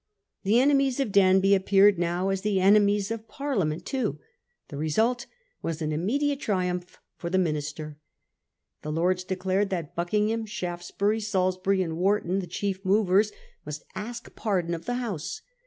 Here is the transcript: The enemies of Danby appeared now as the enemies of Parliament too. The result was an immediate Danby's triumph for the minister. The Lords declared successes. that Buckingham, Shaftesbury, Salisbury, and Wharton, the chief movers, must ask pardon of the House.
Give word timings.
The 0.41 0.59
enemies 0.59 0.99
of 0.99 1.11
Danby 1.11 1.53
appeared 1.53 1.99
now 1.99 2.29
as 2.29 2.41
the 2.41 2.59
enemies 2.59 3.11
of 3.11 3.27
Parliament 3.27 3.85
too. 3.85 4.17
The 4.69 4.77
result 4.77 5.27
was 5.61 5.79
an 5.79 5.91
immediate 5.91 6.37
Danby's 6.37 6.43
triumph 6.45 6.97
for 7.17 7.29
the 7.29 7.37
minister. 7.37 7.99
The 8.81 8.91
Lords 8.91 9.23
declared 9.23 9.67
successes. 9.67 9.89
that 9.89 9.95
Buckingham, 9.95 10.47
Shaftesbury, 10.47 11.19
Salisbury, 11.19 11.83
and 11.83 11.97
Wharton, 11.97 12.39
the 12.39 12.47
chief 12.47 12.83
movers, 12.83 13.31
must 13.63 13.83
ask 13.93 14.33
pardon 14.35 14.73
of 14.73 14.85
the 14.85 14.95
House. 14.95 15.41